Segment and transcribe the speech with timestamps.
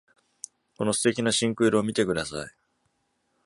[0.77, 2.47] この素敵な深紅色を見てください！